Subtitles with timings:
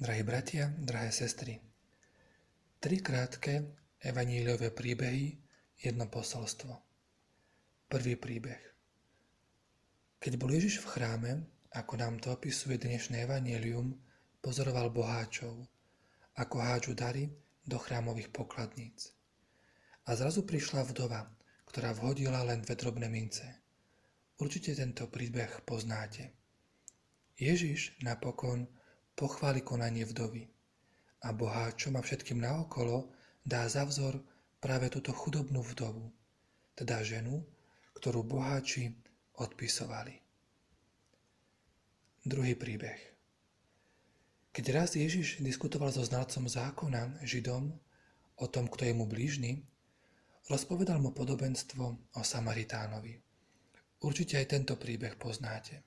[0.00, 1.60] Drahí bratia, drahé sestry,
[2.80, 5.36] tri krátke evaníliové príbehy,
[5.76, 6.72] jedno posolstvo.
[7.84, 8.64] Prvý príbeh.
[10.16, 11.32] Keď bol Ježiš v chráme,
[11.76, 13.92] ako nám to opisuje dnešné evanílium,
[14.40, 15.68] pozoroval boháčov,
[16.32, 17.28] ako háču dary
[17.68, 19.12] do chrámových pokladníc.
[20.08, 21.28] A zrazu prišla vdova,
[21.68, 23.44] ktorá vhodila len dve drobné mince.
[24.40, 26.32] Určite tento príbeh poznáte.
[27.36, 28.79] Ježiš napokon
[29.20, 30.48] pochváli konanie vdovy.
[31.20, 33.12] A boháčom a všetkým naokolo
[33.44, 34.16] dá za vzor
[34.56, 36.08] práve túto chudobnú vdovu,
[36.72, 37.44] teda ženu,
[38.00, 38.96] ktorú boháči
[39.36, 40.16] odpisovali.
[42.24, 42.96] Druhý príbeh.
[44.56, 47.76] Keď raz Ježiš diskutoval so znalcom zákona, Židom,
[48.40, 49.60] o tom, kto je mu blížny,
[50.48, 51.84] rozpovedal mu podobenstvo
[52.16, 53.20] o Samaritánovi.
[54.00, 55.84] Určite aj tento príbeh poznáte.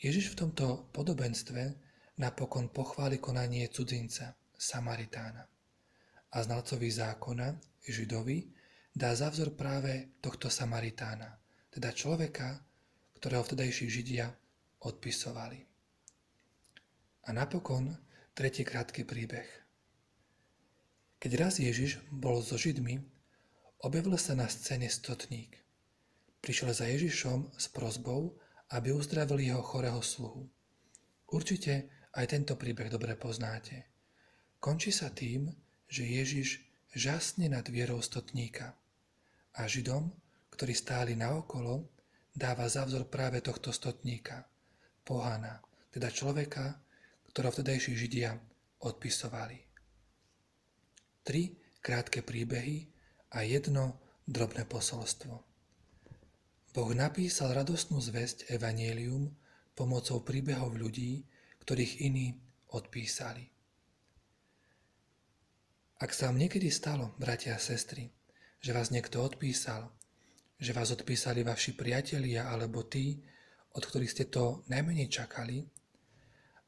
[0.00, 1.89] Ježiš v tomto podobenstve
[2.20, 5.48] napokon pochváli konanie cudzinca, Samaritána.
[6.30, 8.44] A znalcovi zákona, Židovi,
[8.92, 11.40] dá za vzor práve tohto Samaritána,
[11.72, 12.60] teda človeka,
[13.16, 14.28] ktorého vtedajší Židia
[14.84, 15.64] odpisovali.
[17.24, 17.96] A napokon
[18.36, 19.48] tretí krátky príbeh.
[21.20, 23.00] Keď raz Ježiš bol so Židmi,
[23.80, 25.56] objavil sa na scéne stotník.
[26.40, 28.36] Prišiel za Ježišom s prozbou,
[28.72, 30.48] aby uzdravil jeho chorého sluhu.
[31.28, 33.86] Určite aj tento príbeh dobre poznáte.
[34.58, 35.50] Končí sa tým,
[35.86, 36.62] že Ježiš
[36.94, 38.74] žasne nad vierou stotníka
[39.56, 40.10] a Židom,
[40.50, 41.88] ktorí stáli naokolo,
[42.34, 44.46] dáva za vzor práve tohto stotníka,
[45.02, 46.78] pohana, teda človeka,
[47.30, 48.34] ktorého vtedajší Židia
[48.82, 49.58] odpisovali.
[51.22, 52.90] Tri krátke príbehy
[53.34, 55.34] a jedno drobné posolstvo.
[56.70, 59.34] Boh napísal radostnú zväzť Evangelium
[59.74, 61.26] pomocou príbehov ľudí,
[61.64, 62.36] ktorých iní
[62.72, 63.50] odpísali.
[66.00, 68.08] Ak sa vám niekedy stalo, bratia a sestry,
[68.60, 69.92] že vás niekto odpísal,
[70.56, 73.20] že vás odpísali vaši priatelia alebo tí,
[73.76, 75.64] od ktorých ste to najmenej čakali,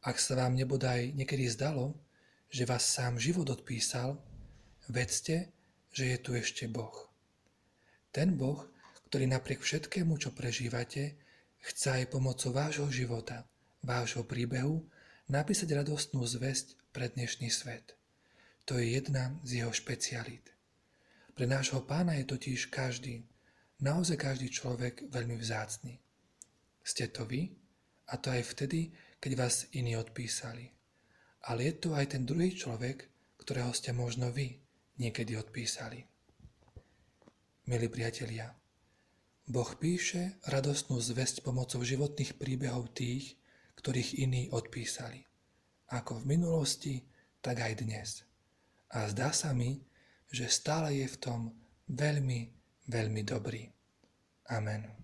[0.02, 1.96] ak sa vám nebodaj niekedy zdalo,
[2.52, 4.20] že vás sám život odpísal,
[4.90, 5.54] vedzte,
[5.92, 7.08] že je tu ešte Boh.
[8.12, 8.68] Ten Boh,
[9.08, 11.16] ktorý napriek všetkému, čo prežívate,
[11.62, 13.48] chce aj pomocou vášho života
[13.82, 14.86] vášho príbehu
[15.26, 17.98] napísať radostnú zväzť pre dnešný svet.
[18.70, 20.54] To je jedna z jeho špecialít.
[21.34, 23.26] Pre nášho pána je totiž každý,
[23.82, 25.98] naozaj každý človek veľmi vzácný.
[26.86, 27.50] Ste to vy
[28.06, 30.70] a to aj vtedy, keď vás iní odpísali.
[31.50, 33.10] Ale je tu aj ten druhý človek,
[33.42, 34.62] ktorého ste možno vy
[35.02, 36.06] niekedy odpísali.
[37.66, 38.54] Milí priatelia,
[39.50, 43.41] Boh píše radostnú zväzť pomocou životných príbehov tých,
[43.82, 45.26] ktorých iní odpísali.
[45.90, 47.02] Ako v minulosti,
[47.42, 48.22] tak aj dnes.
[48.94, 49.82] A zdá sa mi,
[50.30, 51.40] že stále je v tom
[51.90, 52.40] veľmi,
[52.86, 53.66] veľmi dobrý.
[54.48, 55.01] Amen.